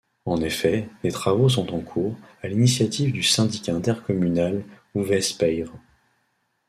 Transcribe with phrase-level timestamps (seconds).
[0.25, 4.63] En effet, des travaux sont en cours, à l'initiative du syndicat intercommunal
[4.95, 5.71] Ouvèze Payre.